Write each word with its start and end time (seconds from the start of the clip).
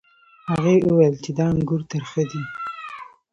هغې 0.51 0.75
وویل 0.87 1.15
چې 1.23 1.31
دا 1.37 1.45
انګور 1.53 1.81
ترخه 1.91 2.23
دي. 2.31 2.41